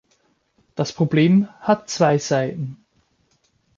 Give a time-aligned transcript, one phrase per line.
[0.73, 2.83] Das Problem hat zwei Seiten.